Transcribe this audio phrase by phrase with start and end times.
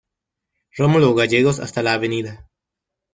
[0.77, 2.01] Romulo Gallegos hasta la Av.